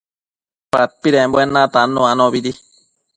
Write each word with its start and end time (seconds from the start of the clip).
padpidembuen 0.71 1.49
natannu 1.55 2.01
anobidi 2.11 2.51